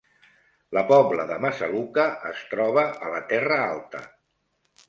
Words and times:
La 0.77 0.81
Pobla 0.91 1.25
de 1.33 1.37
Massaluca 1.43 2.07
es 2.31 2.41
troba 2.55 2.89
a 3.09 3.15
la 3.17 3.23
Terra 3.35 3.63
Alta 3.67 4.07